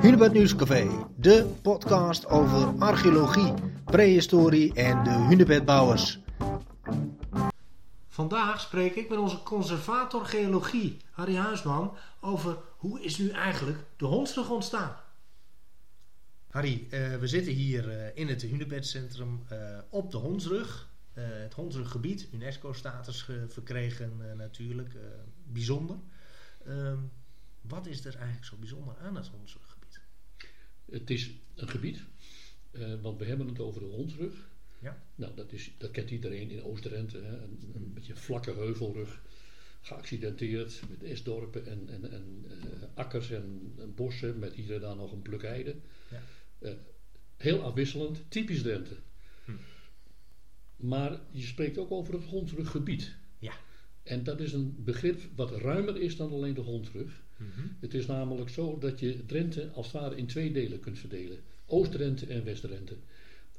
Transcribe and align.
Hunebed 0.00 0.32
Nieuwscafé, 0.32 1.06
de 1.16 1.54
podcast 1.62 2.26
over 2.26 2.78
archeologie, 2.78 3.54
prehistorie 3.84 4.74
en 4.74 5.04
de 5.04 5.10
hunebedbouwers. 5.10 6.18
Vandaag 8.06 8.60
spreek 8.60 8.94
ik 8.94 9.08
met 9.08 9.18
onze 9.18 9.42
conservator 9.42 10.24
geologie, 10.24 10.96
Harry 11.10 11.36
Huisman, 11.36 11.96
over 12.20 12.58
hoe 12.76 13.00
is 13.02 13.18
nu 13.18 13.30
eigenlijk 13.30 13.78
de 13.96 14.04
hondsrug 14.04 14.50
ontstaan. 14.50 14.96
Harry, 16.48 16.86
eh, 16.90 17.16
we 17.16 17.26
zitten 17.26 17.52
hier 17.52 17.90
eh, 17.90 18.16
in 18.16 18.28
het 18.28 18.42
Hunebedcentrum 18.42 19.42
uh, 19.52 19.78
op 19.90 20.10
de 20.10 20.16
hondsrug. 20.16 20.88
het 21.12 21.54
hondsruggebied, 21.54 22.28
UNESCO-status 22.32 23.28
verkregen 23.48 24.36
natuurlijk, 24.36 24.96
bijzonder. 25.44 25.96
Ehm, 26.66 26.98
wat 27.60 27.86
is 27.86 28.04
er 28.04 28.14
eigenlijk 28.14 28.44
zo 28.44 28.56
bijzonder 28.56 28.94
aan 29.02 29.16
het 29.16 29.28
hondsruggebied? 29.28 29.75
Het 30.90 31.10
is 31.10 31.30
een 31.54 31.68
gebied, 31.68 32.02
want 33.02 33.18
we 33.18 33.24
hebben 33.24 33.46
het 33.46 33.60
over 33.60 33.80
de 33.80 33.86
hondsrug. 33.86 34.48
Ja. 34.78 35.02
Nou, 35.14 35.34
dat, 35.34 35.52
is, 35.52 35.70
dat 35.78 35.90
kent 35.90 36.10
iedereen 36.10 36.50
in 36.50 36.62
Oost-Drenthe. 36.62 37.18
Een, 37.18 37.72
een 37.74 37.92
beetje 37.94 38.16
vlakke 38.16 38.54
heuvelrug, 38.54 39.22
geaccidenteerd 39.80 40.82
met 40.88 41.02
esdorpen 41.02 41.66
en, 41.66 41.88
en, 41.88 42.10
en 42.12 42.44
akkers 42.94 43.30
en, 43.30 43.74
en, 43.78 43.94
bossen 43.94 44.38
met 44.38 44.54
hier 44.54 44.74
en 44.74 44.80
daar 44.80 44.96
nog 44.96 45.12
een 45.12 45.22
plukheide. 45.22 45.74
Ja. 46.10 46.22
Uh, 46.60 46.72
heel 47.36 47.62
afwisselend, 47.62 48.24
typisch 48.28 48.62
Drenthe. 48.62 48.96
Hm. 49.44 49.52
Maar 50.76 51.20
je 51.30 51.42
spreekt 51.42 51.78
ook 51.78 51.90
over 51.90 52.14
het 52.14 52.24
hondsruggebied. 52.24 53.14
Ja. 53.38 53.52
En 54.02 54.24
dat 54.24 54.40
is 54.40 54.52
een 54.52 54.84
begrip 54.84 55.20
wat 55.34 55.50
ruimer 55.50 56.00
is 56.00 56.16
dan 56.16 56.32
alleen 56.32 56.54
de 56.54 56.60
hondsrug. 56.60 57.24
Mm 57.36 57.50
-hmm. 57.54 57.76
Het 57.80 57.94
is 57.94 58.06
namelijk 58.06 58.48
zo 58.48 58.78
dat 58.78 59.00
je 59.00 59.26
Drenthe 59.26 59.70
als 59.74 59.92
het 59.92 60.02
ware 60.02 60.16
in 60.16 60.26
twee 60.26 60.52
delen 60.52 60.80
kunt 60.80 60.98
verdelen. 60.98 61.38
Oost-Drenthe 61.66 62.26
en 62.26 62.44
West-Drenthe. 62.44 62.96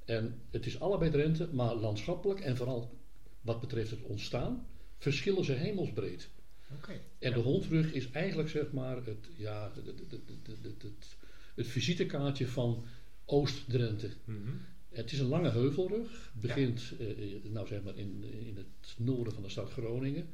En 0.06 0.42
het 0.50 0.66
is 0.66 0.80
allebei 0.80 1.12
Drenthe, 1.12 1.50
maar 1.52 1.76
landschappelijk 1.76 2.40
en 2.40 2.58
vooral 2.58 2.98
wat 3.42 3.60
betreft 3.60 3.90
het 3.90 4.02
ontstaan, 4.02 4.68
verschillen 4.98 5.46
ze 5.46 5.52
hemelsbreed. 5.52 6.30
Okay. 6.76 7.02
En 7.20 7.34
de 7.34 7.40
hondsrug 7.40 7.94
is 7.94 8.12
eigenlijk 8.12 8.50
zeg 8.50 8.72
maar 8.72 8.96
het, 8.96 9.30
ja, 9.36 9.72
het, 9.76 9.86
het, 9.86 10.00
het, 10.00 10.22
het, 10.64 10.82
het, 10.82 11.16
het 11.56 11.68
visitekaartje 11.68 12.48
van 12.48 12.86
Oost-Drenthe. 13.26 14.10
Mm 14.26 14.44
-hmm. 14.44 14.60
Het 14.90 15.12
is 15.12 15.20
een 15.20 15.28
lange 15.28 15.50
heuvelrug, 15.50 16.32
begint 16.34 16.94
ja. 17.00 17.06
uh, 17.06 17.44
nou 17.44 17.68
zeg 17.68 17.84
maar 17.84 17.98
in, 17.98 18.24
in 18.24 18.56
het 18.56 18.96
noorden 18.98 19.34
van 19.34 19.44
de 19.44 19.50
stad 19.50 19.72
Groningen 19.72 20.28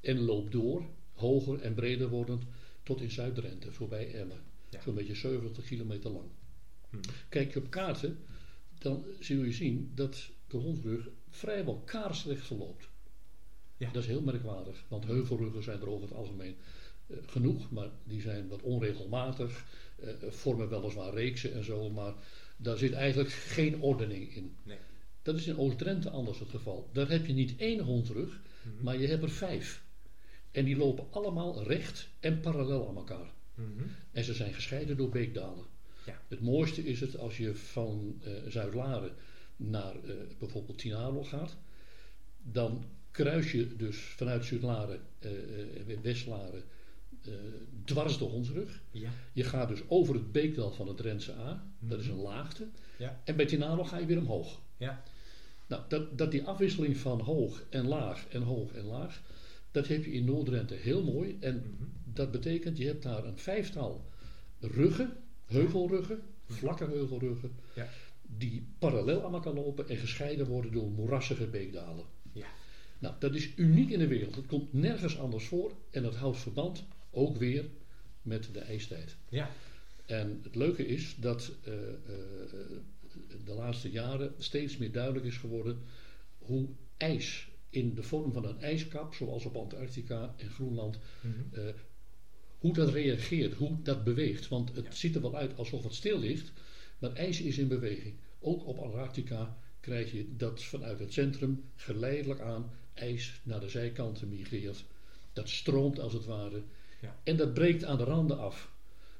en 0.00 0.20
loopt 0.20 0.52
door, 0.52 0.84
hoger 1.12 1.60
en 1.60 1.74
breder 1.74 2.08
wordend, 2.08 2.44
tot 2.82 3.00
in 3.00 3.10
Zuid-Drenthe, 3.10 3.72
voorbij 3.72 4.14
Emmen. 4.14 4.42
Ja. 4.70 4.80
Zo'n 4.82 4.94
beetje 4.94 5.14
70 5.14 5.64
kilometer 5.64 6.10
lang. 6.10 6.24
Mm 6.26 6.32
-hmm. 6.90 7.00
Kijk 7.28 7.52
je 7.52 7.58
op 7.58 7.70
kaarten, 7.70 8.18
dan 8.78 9.04
zul 9.20 9.44
je 9.44 9.52
zien 9.52 9.92
dat 9.94 10.30
de 10.46 10.56
hondsrug 10.56 11.08
vrijwel 11.28 11.82
kaarsrecht 11.84 12.46
verloopt. 12.46 12.88
Ja. 13.76 13.90
Dat 13.92 14.02
is 14.02 14.08
heel 14.08 14.22
merkwaardig, 14.22 14.84
want 14.88 15.04
heuvelruggen 15.04 15.62
zijn 15.62 15.80
er 15.80 15.88
over 15.88 16.08
het 16.08 16.16
algemeen 16.16 16.56
uh, 17.06 17.16
genoeg, 17.26 17.70
maar 17.70 17.90
die 18.04 18.20
zijn 18.20 18.48
wat 18.48 18.62
onregelmatig, 18.62 19.64
uh, 20.04 20.08
vormen 20.28 20.68
weliswaar 20.68 21.14
reeksen 21.14 21.52
en 21.52 21.64
zo, 21.64 21.90
maar 21.90 22.14
daar 22.56 22.78
zit 22.78 22.92
eigenlijk 22.92 23.30
geen 23.30 23.80
ordening 23.80 24.34
in. 24.34 24.56
Nee. 24.62 24.78
Dat 25.22 25.36
is 25.36 25.46
in 25.46 25.58
Oost-Drenthe 25.58 26.10
anders 26.10 26.38
het 26.38 26.48
geval. 26.48 26.90
Daar 26.92 27.08
heb 27.08 27.26
je 27.26 27.32
niet 27.32 27.56
één 27.56 27.80
hondsrug, 27.80 28.40
mm 28.62 28.72
-hmm. 28.72 28.84
maar 28.84 28.96
je 28.96 29.06
hebt 29.06 29.22
er 29.22 29.30
vijf. 29.30 29.82
En 30.50 30.64
die 30.64 30.76
lopen 30.76 31.06
allemaal 31.10 31.62
recht 31.62 32.08
en 32.20 32.40
parallel 32.40 32.88
aan 32.88 32.96
elkaar. 32.96 33.32
Mm 33.54 33.74
-hmm. 33.76 33.90
En 34.12 34.24
ze 34.24 34.34
zijn 34.34 34.54
gescheiden 34.54 34.96
door 34.96 35.08
beekdalen. 35.08 35.64
Ja. 36.06 36.20
Het 36.28 36.40
mooiste 36.40 36.84
is 36.84 37.00
het 37.00 37.18
als 37.18 37.36
je 37.36 37.54
van 37.54 38.20
uh, 38.26 38.32
Zuid-Laren 38.48 39.12
naar 39.56 39.94
uh, 40.04 40.12
bijvoorbeeld 40.38 40.78
Tinalo 40.78 41.24
gaat. 41.24 41.56
Dan 42.42 42.84
kruis 43.10 43.52
je 43.52 43.76
dus 43.76 43.96
vanuit 43.96 44.44
Zuid-Laren, 44.44 45.00
uh, 45.20 45.30
West-Laren, 46.02 46.62
dwars 47.84 48.18
de 48.18 48.24
hondsrug. 48.24 48.80
Ja. 48.90 49.10
Je 49.32 49.44
gaat 49.44 49.68
dus 49.68 49.82
over 49.88 50.14
het 50.14 50.32
beekdal 50.32 50.72
van 50.72 50.88
het 50.88 50.96
Drentse 50.96 51.32
A. 51.32 51.52
Mm 51.52 51.70
-hmm. 51.78 51.88
Dat 51.88 52.00
is 52.00 52.06
een 52.06 52.20
laagte. 52.20 52.66
Ja. 52.96 53.20
En 53.24 53.36
bij 53.36 53.46
Tinalo 53.46 53.84
ga 53.84 53.98
je 53.98 54.06
weer 54.06 54.18
omhoog. 54.18 54.60
Ja. 54.76 55.02
Nou, 55.66 55.82
dat, 55.88 56.18
dat 56.18 56.30
die 56.30 56.44
afwisseling 56.44 56.96
van 56.96 57.20
hoog 57.20 57.62
en 57.70 57.86
laag 57.86 58.26
en 58.28 58.42
hoog 58.42 58.72
en 58.72 58.84
laag, 58.84 59.22
dat 59.70 59.88
heb 59.88 60.04
je 60.04 60.12
in 60.12 60.24
Noord-Drenthe 60.24 60.74
heel 60.74 61.04
mooi. 61.04 61.36
En 61.40 61.54
mm 61.54 61.76
-hmm. 61.78 61.92
dat 62.04 62.30
betekent, 62.30 62.78
je 62.78 62.86
hebt 62.86 63.02
daar 63.02 63.24
een 63.24 63.38
vijftal 63.38 64.08
ruggen, 64.60 65.16
heuvelruggen, 65.46 66.22
vlakke 66.46 66.84
heuvelruggen, 66.84 67.50
ja. 67.74 67.88
die 68.22 68.66
parallel 68.78 69.24
aan 69.24 69.34
elkaar 69.34 69.54
lopen 69.54 69.88
en 69.88 69.96
gescheiden 69.96 70.46
worden 70.46 70.72
door 70.72 70.90
moerassige 70.90 71.46
beekdalen. 71.46 72.04
Ja. 72.32 72.46
Nou, 72.98 73.14
dat 73.18 73.34
is 73.34 73.56
uniek 73.56 73.90
in 73.90 73.98
de 73.98 74.06
wereld. 74.06 74.36
Het 74.36 74.46
komt 74.46 74.72
nergens 74.72 75.18
anders 75.18 75.46
voor 75.46 75.72
en 75.90 76.02
dat 76.02 76.14
houdt 76.14 76.38
verband 76.38 76.84
ook 77.10 77.36
weer 77.36 77.64
met 78.22 78.48
de 78.52 78.60
ijstijd. 78.60 79.16
Ja. 79.28 79.50
En 80.06 80.40
het 80.42 80.54
leuke 80.54 80.86
is 80.86 81.16
dat 81.18 81.52
uh, 81.68 81.74
uh, 81.74 81.80
de 83.44 83.52
laatste 83.52 83.90
jaren 83.90 84.34
steeds 84.38 84.76
meer 84.76 84.92
duidelijk 84.92 85.24
is 85.24 85.36
geworden 85.36 85.78
hoe 86.38 86.68
ijs 86.96 87.49
in 87.70 87.94
de 87.94 88.02
vorm 88.02 88.32
van 88.32 88.44
een 88.44 88.60
ijskap, 88.60 89.14
zoals 89.14 89.44
op 89.44 89.56
Antarctica 89.56 90.34
en 90.36 90.50
Groenland, 90.50 90.98
mm 91.20 91.32
-hmm. 91.32 91.64
uh, 91.64 91.72
hoe 92.58 92.72
dat 92.72 92.92
reageert, 92.92 93.54
hoe 93.54 93.82
dat 93.82 94.04
beweegt. 94.04 94.48
Want 94.48 94.74
het 94.74 94.84
ja. 94.84 94.92
ziet 94.92 95.14
er 95.14 95.20
wel 95.20 95.36
uit 95.36 95.56
alsof 95.56 95.82
het 95.82 95.94
stil 95.94 96.18
ligt, 96.18 96.52
maar 96.98 97.12
ijs 97.12 97.40
is 97.40 97.58
in 97.58 97.68
beweging. 97.68 98.14
Ook 98.40 98.66
op 98.66 98.78
Antarctica 98.78 99.56
krijg 99.80 100.12
je 100.12 100.36
dat 100.36 100.62
vanuit 100.62 100.98
het 100.98 101.12
centrum 101.12 101.64
geleidelijk 101.76 102.40
aan 102.40 102.70
ijs 102.94 103.40
naar 103.42 103.60
de 103.60 103.68
zijkanten 103.68 104.28
migreert. 104.28 104.84
Dat 105.32 105.48
stroomt 105.48 105.98
als 105.98 106.12
het 106.12 106.24
ware. 106.24 106.62
Ja. 107.00 107.20
En 107.24 107.36
dat 107.36 107.54
breekt 107.54 107.84
aan 107.84 107.98
de 107.98 108.04
randen 108.04 108.38
af. 108.38 108.70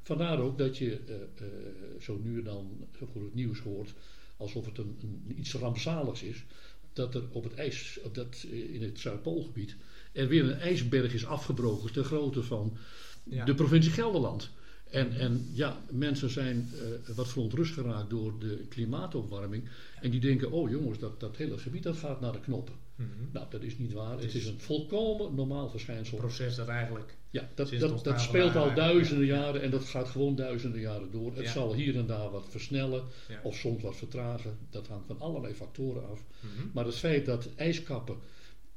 Vandaar 0.03 0.41
ook 0.41 0.59
dat 0.59 0.79
je 0.79 1.01
uh, 1.09 1.15
uh, 1.17 2.01
zo 2.01 2.19
nu 2.23 2.39
en 2.39 2.45
dan 2.45 2.87
voor 2.93 3.23
het 3.25 3.35
nieuws 3.35 3.59
hoort 3.59 3.95
alsof 4.41 4.67
het 4.67 4.79
een, 4.79 4.99
een, 5.03 5.39
iets 5.39 5.55
rampzaligs 5.55 6.23
is. 6.23 6.45
Dat 6.93 7.15
er 7.15 7.23
op 7.31 7.45
het 7.45 7.55
ijs, 7.55 7.99
dat 8.13 8.47
in 8.51 8.83
het 8.83 9.01
Zuidpoolgebied, 9.01 9.77
er 10.13 10.29
weer 10.29 10.45
een 10.45 10.59
ijsberg 10.61 11.15
is 11.15 11.27
afgebroken 11.27 11.93
ter 11.93 12.05
grootte 12.05 12.43
van 12.43 12.77
ja. 13.25 13.45
de 13.45 13.55
provincie 13.55 13.93
Gelderland. 13.93 14.51
En, 14.91 15.13
en 15.13 15.49
ja, 15.53 15.83
mensen 15.91 16.31
zijn 16.31 16.69
uh, 16.75 17.17
wat 17.17 17.29
verontrust 17.29 17.73
geraakt 17.73 18.11
door 18.11 18.39
de 18.39 18.65
klimaatopwarming. 18.69 19.69
En 20.01 20.11
die 20.11 20.21
denken, 20.21 20.51
oh 20.51 20.71
jongens, 20.71 20.99
dat, 20.99 21.21
dat 21.21 21.37
hele 21.37 21.59
gebied 21.59 21.83
dat 21.83 21.97
gaat 21.97 22.21
naar 22.21 22.33
de 22.33 22.41
knoppen. 22.41 22.75
Mm 22.97 23.07
-hmm. 23.17 23.29
Nou, 23.33 23.47
dat 23.51 23.63
is 23.63 23.79
niet 23.79 23.93
waar. 23.93 24.13
Het, 24.13 24.23
het 24.23 24.35
is, 24.35 24.43
is 24.43 24.47
een 24.49 24.61
volkomen 24.61 25.35
normaal 25.35 25.69
verschijnsel. 25.69 26.15
Een 26.15 26.25
proces 26.25 26.55
dat 26.55 26.69
eigenlijk... 26.69 27.19
Ja, 27.31 27.49
dat, 27.55 28.03
dat, 28.03 28.21
speelt 28.21 28.57
al 28.57 28.75
duizenden 28.75 29.27
ja. 29.27 29.35
jaren 29.35 29.63
en 29.63 29.71
dat 29.71 29.85
gaat 29.85 30.09
gewoon 30.09 30.35
duizenden 30.35 30.81
jaren 30.81 31.11
door. 31.11 31.37
Het 31.37 31.45
Ja. 31.45 31.53
zal 31.53 31.75
hier 31.75 31.97
en 31.97 32.07
daar 32.07 32.31
wat 32.31 32.47
versnellen 32.49 33.05
Ja. 33.29 33.41
of 33.43 33.57
soms 33.57 33.83
wat 33.83 33.97
vertragen. 33.97 34.59
Dat 34.71 34.87
hangt 34.87 35.07
van 35.07 35.21
allerlei 35.21 35.55
factoren 35.55 36.09
af. 36.09 36.23
Mhm. 36.41 36.67
Maar 36.73 36.85
het 36.85 36.95
feit 36.97 37.27
dat 37.27 37.49
ijskappen 37.57 38.17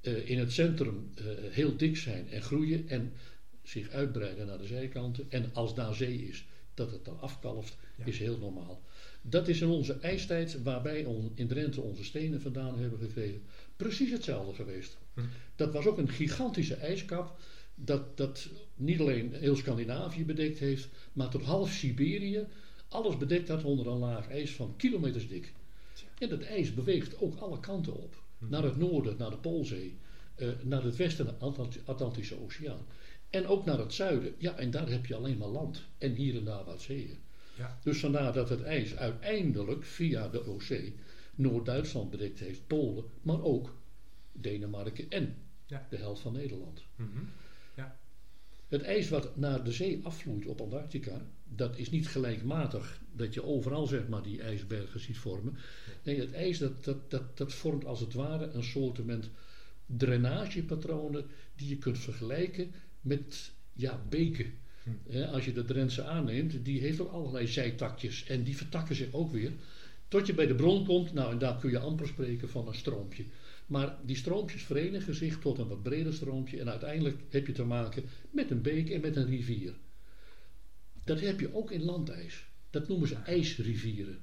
eh, 0.01 0.29
in 0.29 0.39
het 0.39 0.51
centrum 0.51 1.09
eh, 1.15 1.25
heel 1.49 1.77
dik 1.77 1.97
zijn 1.97 2.29
en 2.29 2.41
groeien 2.41 2.89
en 2.89 3.13
zich 3.63 3.89
uitbreiden 3.89 4.45
naar 4.45 4.57
de 4.57 4.65
zijkanten. 4.65 5.25
En 5.29 5.49
als 5.53 5.75
daar 5.75 5.93
zee 5.95 6.27
is, 6.27 6.45
dat 6.73 6.91
het 6.91 7.05
dan 7.05 7.19
afkalft, 7.19 7.77
Ja. 7.97 8.05
is 8.05 8.19
heel 8.19 8.37
normaal. 8.37 8.81
Dat 9.21 9.47
is 9.47 9.61
in 9.61 9.67
onze 9.67 9.93
ijstijd, 10.01 10.61
waarbij 10.63 11.05
on, 11.05 11.31
in 11.35 11.47
Drenthe 11.47 11.81
onze 11.81 12.03
stenen 12.03 12.41
vandaan 12.41 12.79
hebben 12.79 12.99
gekregen, 12.99 13.41
precies 13.75 14.11
hetzelfde 14.11 14.53
geweest. 14.53 14.97
Hm. 15.13 15.21
Dat 15.55 15.73
was 15.73 15.85
ook 15.85 15.97
een 15.97 16.09
gigantische 16.09 16.75
ijskap, 16.75 17.39
dat, 17.75 18.17
dat 18.17 18.49
niet 18.75 18.99
alleen 18.99 19.33
heel 19.33 19.55
Scandinavië 19.55 20.25
bedekt 20.25 20.59
heeft, 20.59 20.87
maar 21.13 21.29
tot 21.29 21.41
half 21.41 21.71
Siberië 21.71 22.45
alles 22.87 23.17
bedekt 23.17 23.47
had 23.47 23.63
onder 23.63 23.87
een 23.87 23.97
laag 23.97 24.29
ijs 24.29 24.51
van 24.51 24.73
kilometers 24.77 25.27
dik. 25.27 25.53
En 26.19 26.29
dat 26.29 26.41
ijs 26.41 26.73
beweegt 26.73 27.21
ook 27.21 27.35
alle 27.39 27.59
kanten 27.59 27.93
op. 27.93 28.21
Hm. 28.37 28.49
Naar 28.49 28.63
het 28.63 28.77
noorden, 28.77 29.15
naar 29.17 29.29
de 29.29 29.37
Poolzee, 29.37 29.95
eh, 30.35 30.47
naar 30.63 30.83
het 30.83 30.95
westen, 30.95 31.25
naar 31.25 31.33
de 31.39 31.45
Atlant- 31.45 31.79
Atlantische 31.85 32.41
Oceaan. 32.43 32.85
En 33.33 33.47
ook 33.47 33.65
naar 33.65 33.77
het 33.79 33.93
zuiden. 33.93 34.35
Ja, 34.37 34.55
en 34.57 34.71
daar 34.71 34.89
heb 34.89 35.05
je 35.05 35.15
alleen 35.15 35.37
maar 35.37 35.47
land. 35.47 35.81
En 35.97 36.13
hier 36.13 36.35
en 36.37 36.43
daar 36.43 36.63
wat 36.63 36.81
zeeën. 36.81 37.17
Ja. 37.57 37.79
Dus 37.83 37.99
vandaar 37.99 38.33
dat 38.33 38.49
het 38.49 38.61
ijs 38.61 38.95
uiteindelijk 38.95 39.85
via 39.85 40.27
de 40.27 40.47
Oostzee 40.47 40.95
Noord-Duitsland 41.35 42.09
bedekt 42.09 42.39
heeft, 42.39 42.67
Polen, 42.67 43.03
maar 43.21 43.43
ook 43.43 43.75
Denemarken 44.31 45.09
en 45.09 45.35
Ja. 45.65 45.87
de 45.89 45.97
helft 45.97 46.21
van 46.21 46.33
Nederland. 46.33 46.83
Mhm. 46.95 47.09
Het 48.67 48.81
ijs 48.81 49.09
wat 49.09 49.35
naar 49.37 49.63
de 49.63 49.71
zee 49.71 49.99
afvloeit 50.03 50.45
op 50.45 50.61
Antarctica, 50.61 51.21
dat 51.43 51.77
is 51.77 51.89
niet 51.89 52.07
gelijkmatig 52.07 53.01
dat 53.11 53.33
je 53.33 53.43
overal 53.43 53.87
zeg 53.87 54.07
maar 54.07 54.23
die 54.23 54.41
ijsbergen 54.41 54.99
ziet 54.99 55.17
vormen. 55.17 55.57
Nee, 56.03 56.19
het 56.19 56.31
ijs 56.31 56.57
dat, 56.57 56.83
dat, 56.83 57.11
dat, 57.11 57.37
dat 57.37 57.53
vormt 57.53 57.85
als 57.85 57.99
het 57.99 58.13
ware 58.13 58.49
een 58.49 58.63
soortement 58.63 59.29
drainagepatronen 59.85 61.25
die 61.55 61.69
je 61.69 61.77
kunt 61.77 61.99
vergelijken 61.99 62.73
met 63.03 63.51
ja, 63.73 64.03
beken. 64.09 64.53
Hè, 65.09 65.27
als 65.27 65.45
je 65.45 65.53
de 65.53 65.65
Drentse 65.65 66.03
aanneemt, 66.03 66.65
die 66.65 66.79
heeft 66.79 66.99
ook 66.99 67.11
allerlei 67.11 67.47
zijtakjes. 67.47 68.25
En 68.25 68.43
die 68.43 68.57
vertakken 68.57 68.95
zich 68.95 69.13
ook 69.13 69.31
weer. 69.31 69.51
Tot 70.07 70.27
je 70.27 70.33
bij 70.33 70.47
de 70.47 70.55
bron 70.55 70.85
komt, 70.85 71.13
nou 71.13 71.31
en 71.31 71.37
daar 71.37 71.57
kun 71.59 71.69
je 71.69 71.79
amper 71.79 72.07
spreken 72.07 72.49
van 72.49 72.67
een 72.67 72.75
stroompje. 72.75 73.25
Maar 73.65 73.97
die 74.05 74.15
stroompjes 74.15 74.63
verenigen 74.63 75.15
zich 75.15 75.39
tot 75.39 75.57
een 75.57 75.67
wat 75.67 75.83
breder 75.83 76.13
stroompje. 76.13 76.59
En 76.59 76.69
uiteindelijk 76.69 77.17
heb 77.29 77.47
je 77.47 77.53
te 77.53 77.63
maken 77.63 78.03
met 78.29 78.51
een 78.51 78.61
beek 78.61 78.89
en 78.89 79.01
met 79.01 79.15
een 79.15 79.25
rivier. 79.25 79.73
Dat 81.03 81.19
heb 81.19 81.39
je 81.39 81.55
ook 81.55 81.71
in 81.71 81.83
landijs. 81.83 82.45
Dat 82.69 82.87
noemen 82.87 83.07
ze 83.07 83.15
ijsrivieren. 83.15 84.19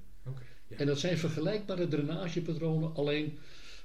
Ja. 0.69 0.77
En 0.77 0.87
dat 0.87 0.99
zijn 0.99 1.19
vergelijkbare 1.19 1.89
drainagepatronen, 1.89 2.95
alleen 2.95 3.39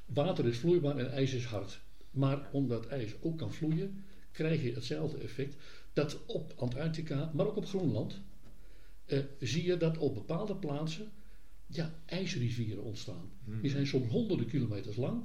water 0.05 0.45
is 0.47 0.57
vloeibaar 0.57 0.97
en 0.97 1.11
ijs 1.11 1.33
is 1.33 1.45
hard. 1.45 1.79
Maar 2.11 2.49
omdat 2.51 2.87
ijs 2.87 3.13
ook 3.21 3.37
kan 3.37 3.53
vloeien, 3.53 4.03
krijg 4.35 4.63
je 4.63 4.73
hetzelfde 4.73 5.17
effect. 5.17 5.55
Dat 5.93 6.25
op 6.25 6.53
Antarctica, 6.55 7.31
maar 7.33 7.47
ook 7.47 7.55
op 7.55 7.65
Groenland, 7.65 8.21
eh, 9.05 9.19
zie 9.39 9.65
je 9.65 9.77
dat 9.77 9.97
op 9.97 10.13
bepaalde 10.13 10.55
plaatsen 10.55 11.11
ja, 11.67 11.93
ijsrivieren 12.05 12.83
ontstaan. 12.83 13.29
Die 13.61 13.71
zijn 13.71 13.87
soms 13.87 14.07
honderden 14.07 14.47
kilometers 14.47 14.95
lang, 14.95 15.23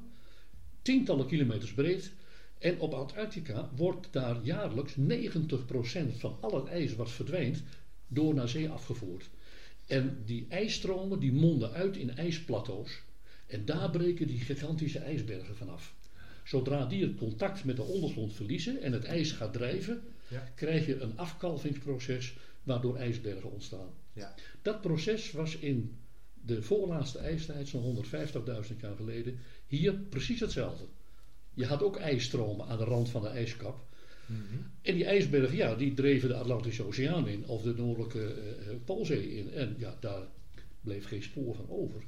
tientallen 0.82 1.26
kilometers 1.26 1.72
breed. 1.72 2.12
En 2.58 2.80
op 2.80 2.92
Antarctica 2.92 3.70
wordt 3.76 4.08
daar 4.10 4.42
jaarlijks 4.42 4.94
90% 4.96 6.16
van 6.16 6.36
al 6.40 6.54
het 6.54 6.66
ijs 6.66 6.94
wat 6.94 7.10
verdwijnt 7.10 7.62
door 8.08 8.34
naar 8.34 8.48
zee 8.48 8.68
afgevoerd. 8.68 9.30
En 9.86 10.22
die 10.24 10.46
ijsstromen 10.48 11.20
die 11.20 11.32
monden 11.32 11.72
uit 11.72 11.96
in 11.96 12.16
ijsplateaus. 12.16 13.02
En 13.46 13.64
daar 13.64 13.90
breken 13.90 14.26
die 14.26 14.40
gigantische 14.40 14.98
ijsbergen 14.98 15.56
vanaf. 15.56 15.94
Zodra 16.44 16.87
die 16.87 17.02
het 17.02 17.16
contact 17.16 17.64
met 17.64 17.76
de 17.76 17.82
ondergrond 17.82 18.34
verliezen 18.34 18.82
en 18.82 18.92
het 18.92 19.04
ijs 19.04 19.32
gaat 19.32 19.52
drijven, 19.52 20.02
Ja. 20.28 20.48
krijg 20.54 20.87
je 20.87 21.00
een 21.00 21.19
afkalvingsproces 21.19 22.37
waardoor 22.62 22.96
ijsbergen 22.96 23.50
ontstaan. 23.50 23.88
Ja. 24.12 24.34
Dat 24.62 24.81
proces 24.81 25.32
was 25.32 25.56
in 25.56 25.96
de 26.34 26.62
voorlaatste 26.62 27.19
ijstijd, 27.19 27.69
zo'n 27.69 27.82
150.000 27.82 28.81
jaar 28.81 28.96
geleden, 28.96 29.38
hier 29.66 29.94
precies 29.94 30.40
hetzelfde. 30.40 30.84
Je 31.54 31.66
had 31.66 31.82
ook 31.82 31.96
ijsstromen 31.96 32.66
aan 32.66 32.78
de 32.78 32.84
rand 32.84 33.08
van 33.08 33.22
de 33.22 33.28
ijskap. 33.28 33.88
Mhm. 34.26 34.40
En 34.82 34.94
die 34.94 35.04
ijsbergen, 35.04 35.56
ja, 35.56 35.75
die 35.75 35.94
dreven 35.94 36.28
de 36.28 36.34
Atlantische 36.34 36.82
Oceaan 36.82 37.28
in 37.28 37.46
of 37.46 37.62
de 37.62 37.75
Noordelijke 37.75 38.34
eh, 38.34 38.70
eh, 38.70 38.76
Poolzee 38.84 39.36
in. 39.36 39.52
En 39.52 39.75
ja, 39.78 39.96
daar 40.00 40.26
bleef 40.81 41.06
geen 41.06 41.22
spoor 41.22 41.54
van 41.54 41.69
over. 41.69 42.02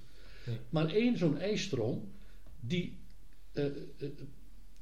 Nee. 0.47 0.57
Maar 0.71 0.89
één 0.89 1.19
zo'n 1.19 1.39
ijsstroom, 1.39 2.13
die, 2.61 2.99
eh, 3.53 3.65
eh, 3.67 3.73
eh, 3.99 4.09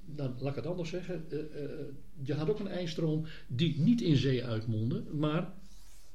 nou, 0.05 0.31
laat 0.39 0.51
ik 0.51 0.55
het 0.55 0.67
anders 0.67 0.89
zeggen, 0.89 1.25
je 2.23 2.35
had 2.35 2.49
ook 2.51 2.59
een 2.61 2.69
ijsstroom 2.69 3.27
die 3.47 3.79
niet 3.81 4.01
in 4.01 4.17
zee 4.17 4.45
uitmondde, 4.45 5.03
maar 5.13 5.53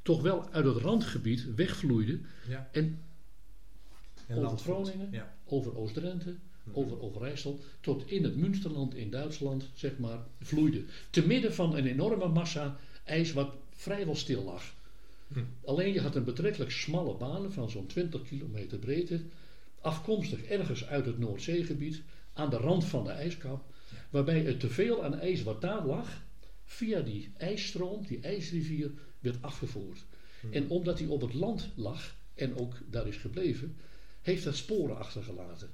toch 0.01 0.21
wel 0.21 0.49
uit 0.49 0.65
het 0.65 0.77
randgebied 0.77 1.55
wegvloeide 1.55 2.19
Ja. 2.47 2.69
en 2.71 2.99
En 4.27 4.37
over. 4.45 4.57
Groningen, 4.57 5.07
Ja. 5.11 5.35
over 5.45 5.77
Oost-Drenthe, 5.77 6.35
Mhm. 6.63 6.77
over 6.77 7.01
Overijssel, 7.01 7.59
tot 7.81 8.09
in 8.11 8.23
het 8.23 8.35
Münsterland 8.35 8.95
in 8.95 9.09
Duitsland, 9.09 9.69
zeg 9.73 9.97
maar, 9.97 10.19
vloeide. 10.41 10.83
Te 11.09 11.27
midden 11.27 11.53
van 11.53 11.75
een 11.75 11.85
enorme 11.85 12.27
massa 12.27 12.77
ijs 13.03 13.33
wat 13.33 13.53
vrijwel 13.71 14.15
stil 14.15 14.43
lag. 14.43 14.73
Hm. 15.27 15.39
Alleen 15.65 15.93
je 15.93 16.01
had 16.01 16.15
een 16.15 16.23
betrekkelijk 16.23 16.71
smalle 16.71 17.15
banen 17.17 17.51
van 17.53 17.69
zo'n 17.69 17.87
20 17.87 18.23
kilometer 18.23 18.77
breedte, 18.77 19.21
afkomstig 19.79 20.43
ergens 20.43 20.85
uit 20.85 21.05
het 21.05 21.19
Noordzeegebied, 21.19 22.01
aan 22.35 22.49
de 22.49 22.57
rand 22.57 22.85
van 22.85 23.03
de 23.03 23.09
ijskap, 23.09 23.73
waarbij 24.09 24.39
het 24.39 24.59
teveel 24.59 25.03
aan 25.03 25.19
ijs 25.19 25.43
wat 25.43 25.61
daar 25.61 25.85
lag, 25.85 26.23
via 26.63 27.01
die 27.01 27.31
ijsstroom, 27.37 28.05
die 28.07 28.19
ijsrivier, 28.19 28.91
werd 29.19 29.41
afgevoerd. 29.41 30.05
Mhm. 30.41 30.53
En 30.53 30.69
omdat 30.69 30.99
hij 30.99 31.07
op 31.07 31.21
het 31.21 31.33
land 31.33 31.69
lag 31.75 32.15
en 32.33 32.55
ook 32.57 32.77
daar 32.89 33.07
is 33.07 33.17
gebleven, 33.17 33.75
heeft 34.21 34.43
dat 34.43 34.55
sporen 34.55 34.97
achtergelaten. 34.97 35.69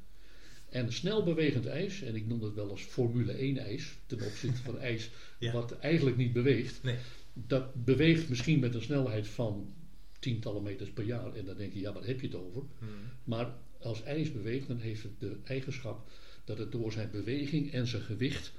En 0.69 0.93
snel 0.93 1.23
bewegend 1.23 1.65
ijs, 1.65 2.01
en 2.01 2.15
ik 2.15 2.27
noem 2.27 2.39
dat 2.39 2.53
wel 2.53 2.69
eens 2.69 2.81
Formule 2.81 3.31
1 3.31 3.57
ijs, 3.57 3.97
ten 4.05 4.21
opzichte 4.21 4.61
van 4.61 4.79
ijs 4.91 5.09
Ja. 5.39 5.51
wat 5.51 5.79
eigenlijk 5.79 6.17
niet 6.17 6.33
beweegt, 6.33 6.83
Nee. 6.83 6.97
dat 7.33 7.85
beweegt 7.85 8.29
misschien 8.29 8.59
met 8.59 8.75
een 8.75 8.81
snelheid 8.81 9.27
van 9.27 9.73
tientallen 10.19 10.63
meters 10.63 10.89
per 10.91 11.03
jaar. 11.03 11.35
En 11.35 11.45
dan 11.45 11.57
denk 11.57 11.73
je, 11.73 11.79
ja, 11.79 11.93
wat 11.93 12.05
heb 12.05 12.21
je 12.21 12.27
het 12.27 12.35
over? 12.35 12.61
Mhm. 12.79 12.91
Maar 13.23 13.53
als 13.79 14.03
ijs 14.03 14.31
beweegt, 14.31 14.67
dan 14.67 14.77
heeft 14.79 15.03
het 15.03 15.19
de 15.19 15.37
eigenschap 15.43 16.09
dat 16.43 16.57
het 16.57 16.71
door 16.71 16.91
zijn 16.91 17.11
beweging 17.11 17.71
en 17.71 17.87
zijn 17.87 18.01
gewicht 18.01 18.51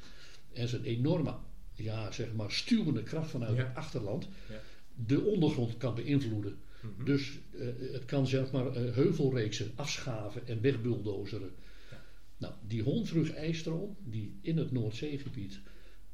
en 0.52 0.68
zijn 0.68 0.84
enorme, 0.84 1.34
ja, 1.74 2.12
zeg 2.12 2.32
maar, 2.32 2.52
stuwende 2.52 3.02
kracht 3.02 3.30
vanuit 3.30 3.56
Ja. 3.56 3.66
het 3.66 3.76
achterland 3.76 4.28
Ja. 4.48 4.60
de 5.06 5.20
ondergrond 5.20 5.76
kan 5.76 5.94
beïnvloeden. 5.94 6.58
Mhm. 6.80 7.04
Dus 7.04 7.38
eh, 7.58 7.66
het 7.92 8.04
kan 8.04 8.26
zeg 8.26 8.50
maar 8.52 8.66
eh, 8.66 8.94
heuvelreeksen 8.94 9.70
afschaven 9.74 10.46
en 10.46 10.60
wegbulldozeren. 10.60 11.50
Ja. 11.90 12.00
Nou, 12.36 12.54
die 12.66 12.82
Hondsrug-ijstroom, 12.82 13.96
die 14.04 14.34
in 14.40 14.56
het 14.56 14.72
Noordzeegebied, 14.72 15.60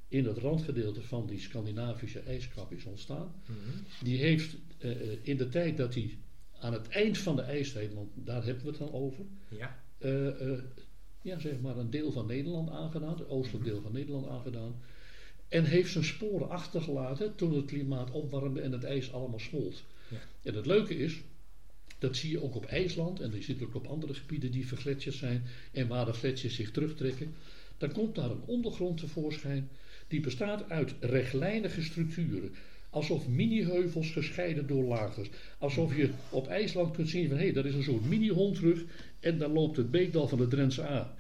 in 0.09 0.25
het 0.27 0.39
randgedeelte 0.39 1.03
van 1.03 1.27
die 1.27 1.41
Scandinavische 1.41 2.21
ijskap 2.21 2.73
is 2.73 2.85
ontstaan, 2.85 3.35
Mhm. 3.47 4.05
die 4.05 4.19
heeft 4.19 4.57
eh, 4.79 4.91
in 5.23 5.37
de 5.37 5.49
tijd 5.49 5.77
dat 5.77 5.95
hij 5.95 6.19
aan 6.61 6.73
het 6.73 6.89
eind 6.89 7.19
van 7.19 7.37
de 7.37 7.43
ijstijd, 7.43 7.95
want 7.95 8.11
daar 8.15 8.45
hebben 8.45 8.63
we 8.65 8.69
het 8.71 8.79
dan 8.79 8.93
over, 8.93 9.25
Ja. 9.49 9.83
Ja, 11.23 11.39
zeg 11.39 11.61
maar 11.61 11.77
een 11.77 11.91
deel 11.91 12.13
van 12.13 12.27
Nederland 12.27 12.71
aangedaan, 12.71 13.19
het 13.19 13.29
oostelijk 13.29 13.65
deel 13.65 13.81
van 13.81 13.93
Nederland 13.93 14.29
aangedaan. 14.29 14.75
En 15.49 15.65
heeft 15.65 15.93
zijn 15.93 16.05
sporen 16.05 16.49
achtergelaten 16.49 17.35
toen 17.35 17.57
het 17.57 17.65
klimaat 17.65 18.11
opwarmde 18.11 18.61
en 18.61 18.73
het 18.73 18.85
ijs 18.85 19.13
allemaal 19.13 19.39
smolt. 19.39 19.85
Ja. 20.09 20.19
En 20.43 20.55
het 20.55 20.67
leuke 20.67 20.97
is, 20.97 21.21
dat 21.99 22.17
zie 22.17 22.31
je 22.31 22.43
ook 22.43 22.55
op 22.55 22.65
IJsland 22.65 23.21
en 23.21 23.31
je 23.31 23.43
ziet 23.43 23.61
het 23.61 23.69
ook 23.69 23.75
op 23.75 23.87
andere 23.87 24.15
gebieden 24.15 24.51
die 24.51 24.67
vergletsjerd 24.67 25.17
zijn 25.17 25.43
en 25.73 25.89
waar 25.89 26.05
de 26.05 26.13
gletsjers 26.13 26.55
zich 26.55 26.71
terugtrekken. 26.71 27.35
Dan 27.79 27.93
komt 27.93 28.15
daar 28.15 28.31
een 28.31 28.45
ondergrond 28.47 28.99
tevoorschijn 28.99 29.69
die 30.09 30.21
bestaat 30.21 30.71
uit 30.71 30.95
rechtlijnige 31.01 31.83
structuren. 31.83 32.55
Alsof 32.91 33.29
mini-heuvels 33.29 34.11
gescheiden 34.11 34.67
door 34.67 34.85
lagers. 34.85 35.31
Alsof 35.59 35.97
je 35.97 36.11
op 36.31 36.47
IJsland 36.47 36.95
kunt 36.95 37.09
zien 37.09 37.29
van 37.29 37.37
hé, 37.37 37.43
hey, 37.43 37.53
dat 37.53 37.65
is 37.65 37.75
een 37.75 37.83
soort 37.83 38.09
mini-hondrug 38.09 38.85
en 39.21 39.39
dan 39.39 39.53
loopt 39.53 39.77
het 39.77 39.91
beekdal 39.91 40.29
van 40.29 40.39
de 40.39 40.49
Drentse 40.49 40.83
A 40.83 41.15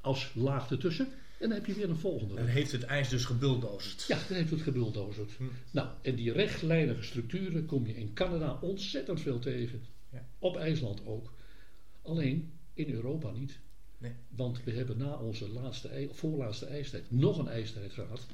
als 0.00 0.32
laag 0.34 0.70
ertussen. 0.70 1.08
En 1.38 1.48
dan 1.48 1.58
heb 1.58 1.66
je 1.66 1.74
weer 1.74 1.90
een 1.90 1.96
volgende. 1.96 2.34
Dan 2.34 2.46
heeft 2.46 2.72
het 2.72 2.82
ijs 2.82 3.08
dus 3.08 3.24
gebulldozerd. 3.24 4.04
Ja, 4.08 4.18
dan 4.28 4.36
heeft 4.36 4.50
het 4.50 4.62
gebulldozerd. 4.62 5.32
Hm. 5.36 5.44
Nou, 5.70 5.88
en 6.02 6.14
die 6.14 6.32
rechtlijnige 6.32 7.02
structuren 7.02 7.66
kom 7.66 7.86
je 7.86 7.96
in 7.96 8.12
Canada 8.12 8.58
ontzettend 8.60 9.20
veel 9.20 9.38
tegen. 9.38 9.82
Ja. 10.12 10.26
Op 10.38 10.56
IJsland 10.56 11.06
ook. 11.06 11.32
Alleen 12.02 12.52
in 12.74 12.90
Europa 12.90 13.30
niet. 13.30 13.58
Nee. 13.98 14.12
Want 14.28 14.64
we 14.64 14.72
hebben 14.72 14.96
na 14.96 15.16
onze 15.16 15.48
laatste, 15.48 16.08
voorlaatste 16.12 16.66
ijstijd 16.66 17.10
nog 17.10 17.38
een 17.38 17.48
ijstijd 17.48 17.92
gehad. 17.92 18.26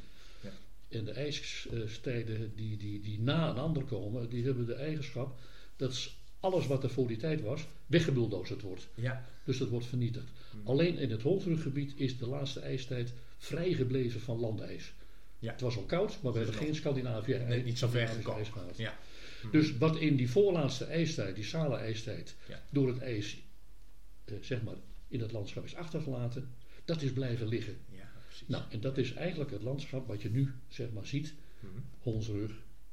En 0.91 1.05
de 1.05 1.11
ijstijden 1.13 2.53
die, 2.57 2.77
die, 2.77 3.01
die 3.01 3.21
na 3.21 3.51
een 3.51 3.59
ander 3.59 3.85
komen, 3.85 4.29
die 4.29 4.45
hebben 4.45 4.67
de 4.67 4.75
eigenschap 4.75 5.41
dat 5.77 6.11
alles 6.41 6.67
wat 6.67 6.85
er 6.85 6.91
voor 6.91 7.07
die 7.07 7.17
tijd 7.17 7.41
was, 7.41 7.67
weggebulldozerd 7.87 8.63
wordt. 8.63 8.89
Ja. 8.95 9.25
Dus 9.45 9.59
dat 9.59 9.69
wordt 9.69 9.87
vernietigd. 9.87 10.29
Hm. 10.51 10.69
Alleen 10.69 10.99
in 10.99 11.11
het 11.11 11.23
Hondsruggebied 11.23 11.93
is 11.97 12.19
de 12.19 12.27
laatste 12.27 12.61
ijstijd 12.61 13.13
vrijgebleven 13.39 14.21
van 14.21 14.39
landijs. 14.39 14.93
Ja. 15.39 15.53
Het 15.53 15.61
was 15.61 15.77
al 15.77 15.83
koud, 15.83 16.23
maar 16.23 16.33
we 16.33 16.39
hebben 16.39 16.57
geen 16.57 16.75
Scandinavië 16.75 17.35
Nee, 17.35 17.63
niet 17.63 17.79
zo 17.79 17.89
ver 17.89 18.09
gekomen. 18.09 18.47
Ja. 18.77 18.99
Hm. 19.41 19.51
Dus 19.51 19.79
wat 19.79 19.97
in 19.97 20.17
die 20.17 20.31
voorlaatste 20.31 20.85
ijstijd, 20.85 21.35
die 21.35 21.45
sale 21.45 21.77
ijstijd, 21.77 22.35
Ja. 22.49 22.63
door 22.71 22.89
het 22.89 22.99
ijs 22.99 23.39
eh, 24.25 24.35
zeg 24.41 24.63
maar, 24.63 24.77
in 25.09 25.21
het 25.21 25.33
landschap 25.33 25.65
is 25.65 25.75
achtergelaten, 25.75 26.55
dat 26.85 27.03
is 27.03 27.13
blijven 27.13 27.49
liggen. 27.49 27.77
Precies. 28.47 28.65
Nou, 28.69 28.73
en 28.73 28.81
dat 28.81 28.99
is 28.99 29.13
eigenlijk 29.13 29.51
het 29.51 29.63
landschap 29.63 30.07
wat 30.07 30.23
je 30.23 30.31
nu 30.31 30.53
zeg 30.69 30.93
maar 30.93 31.07
ziet. 31.07 31.35
Mhm. 31.61 31.73
Honsrug, 31.99 32.53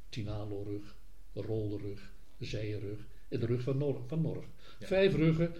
Tinalo-rug, 0.10 0.96
Rolderug, 1.34 2.12
Zijenrug 2.40 3.00
en 3.30 3.40
de 3.40 3.46
rug 3.46 3.62
van, 3.62 3.78
Nor 3.78 4.02
van 4.08 4.22
Norg. 4.22 4.46
Ja. 4.80 4.88
Vijf 4.88 5.16
ruggen 5.16 5.52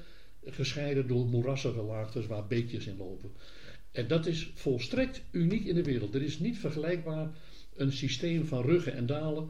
gescheiden 0.46 1.08
door 1.08 1.26
moerassige 1.26 1.82
laagtes 1.82 2.28
waar 2.28 2.48
beekjes 2.48 2.86
in 2.88 2.98
lopen. 2.98 3.32
En 3.92 4.08
dat 4.08 4.26
is 4.26 4.52
volstrekt 4.54 5.22
uniek 5.32 5.66
in 5.66 5.76
de 5.76 5.84
wereld. 5.84 6.16
Er 6.16 6.22
is 6.22 6.40
niet 6.40 6.58
vergelijkbaar 6.58 7.30
een 7.76 7.92
systeem 7.92 8.46
van 8.46 8.62
ruggen 8.62 8.94
en 8.94 9.06
dalen 9.06 9.50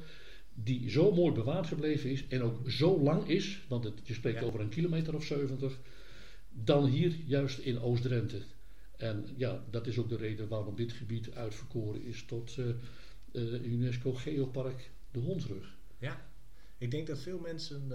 die 0.54 0.90
zo 0.90 1.12
mooi 1.12 1.34
bewaard 1.34 1.68
gebleven 1.68 2.10
is 2.10 2.28
en 2.28 2.42
ook 2.42 2.70
zo 2.70 3.00
lang 3.00 3.28
is, 3.28 3.62
want 3.68 3.84
het, 3.84 3.94
je 4.04 4.14
spreekt 4.14 4.40
Ja. 4.40 4.46
over 4.46 4.60
een 4.60 4.70
kilometer 4.70 5.16
of 5.16 5.24
70, 5.26 5.80
dan 6.52 6.86
hier 6.86 7.16
juist 7.26 7.58
in 7.60 7.80
Oost-Drenthe. 7.80 8.42
En 8.98 9.26
ja, 9.36 9.64
dat 9.70 9.88
is 9.88 9.98
ook 9.98 10.10
de 10.10 10.18
reden 10.18 10.48
waarom 10.48 10.76
dit 10.76 10.92
gebied 10.92 11.34
uitverkoren 11.34 12.04
is 12.04 12.26
tot 12.26 12.58
eh, 12.58 12.70
eh, 13.32 13.64
UNESCO 13.64 14.14
Geopark 14.14 14.92
de 15.12 15.20
Hondsrug. 15.20 15.76
Ja. 15.98 16.26
Ik 16.78 16.92
denk 16.92 17.08
dat 17.08 17.20
veel 17.20 17.40
mensen 17.40 17.92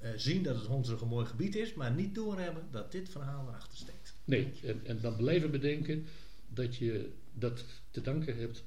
eh, 0.00 0.10
zien 0.16 0.42
dat 0.42 0.56
het 0.56 0.66
Hondsrug 0.66 1.00
een 1.00 1.08
mooi 1.08 1.26
gebied 1.26 1.56
is, 1.56 1.74
maar 1.74 1.92
niet 1.92 2.14
doorhebben 2.14 2.68
dat 2.70 2.92
dit 2.92 3.08
verhaal 3.08 3.48
erachter 3.48 3.78
steekt. 3.78 4.14
Nee, 4.24 4.52
en, 4.62 4.80
en 4.84 5.00
dan 5.00 5.16
blijven 5.16 5.50
bedenken 5.50 6.06
dat 6.48 6.76
je 6.76 7.12
dat 7.32 7.64
te 7.90 8.00
danken 8.00 8.36
hebt 8.36 8.64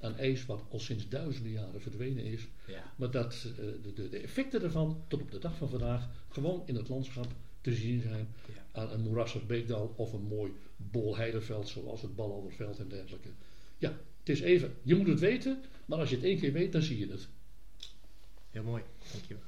aan 0.00 0.16
ijs 0.16 0.46
wat 0.46 0.62
al 0.70 0.80
sinds 0.80 1.08
duizenden 1.08 1.52
jaren 1.52 1.80
verdwenen 1.80 2.24
is. 2.24 2.48
Ja. 2.66 2.92
Maar 2.96 3.10
dat 3.10 3.46
de, 3.56 3.92
de, 3.94 4.08
de 4.08 4.18
effecten 4.18 4.60
daarvan 4.60 5.04
tot 5.08 5.22
op 5.22 5.30
de 5.30 5.38
dag 5.38 5.56
van 5.56 5.68
vandaag 5.68 6.08
gewoon 6.28 6.62
in 6.66 6.74
het 6.74 6.88
landschap 6.88 7.26
te 7.62 7.74
zien 7.74 8.00
zijn. 8.00 8.28
Ja. 8.54 8.80
Aan 8.80 8.90
een 8.90 9.00
moerassig 9.00 9.46
beekdal 9.46 9.94
of 9.96 10.12
een 10.12 10.26
mooi 10.28 10.52
bol 10.76 11.16
heideveld 11.16 11.68
zoals 11.68 12.02
het 12.02 12.16
Balloverveld 12.16 12.78
en 12.78 12.88
dergelijke. 12.88 13.28
Ja, 13.78 13.88
het 14.18 14.28
is 14.28 14.40
even, 14.40 14.74
je 14.82 14.94
moet 14.94 15.06
het 15.06 15.20
weten, 15.20 15.62
maar 15.86 15.98
als 15.98 16.10
je 16.10 16.16
het 16.16 16.24
één 16.24 16.38
keer 16.38 16.52
weet, 16.52 16.72
dan 16.72 16.82
zie 16.82 16.98
je 16.98 17.10
het. 17.10 17.28
Heel 18.50 18.62
mooi, 18.62 18.82
dankjewel. 19.12 19.42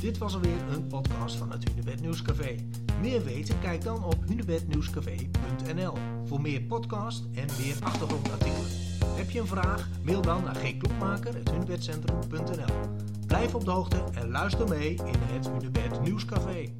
Dit 0.00 0.18
was 0.18 0.34
alweer 0.34 0.62
een 0.70 0.86
podcast 0.86 1.36
van 1.36 1.52
het 1.52 1.68
Hunebed 1.68 2.00
Nieuwscafé. 2.00 2.56
Meer 3.00 3.24
weten? 3.24 3.60
Kijk 3.60 3.82
dan 3.82 4.04
op 4.04 4.26
hunebednieuwscafé.nl 4.26 5.94
voor 6.24 6.40
meer 6.40 6.62
podcast 6.62 7.24
en 7.34 7.46
meer 7.58 7.76
achtergrondartikelen. 7.80 8.70
Heb 9.06 9.30
je 9.30 9.40
een 9.40 9.46
vraag? 9.46 9.88
Mail 10.04 10.22
dan 10.22 10.44
naar 10.44 10.54
gklokmaker.hunebedcentrum.nl 10.54 13.11
Blijf 13.32 13.54
op 13.54 13.64
de 13.64 13.70
hoogte 13.70 14.04
en 14.14 14.30
luister 14.30 14.68
mee 14.68 14.94
in 14.94 15.14
het 15.32 15.48
Hunebed 15.48 16.00
Nieuwscafé. 16.00 16.72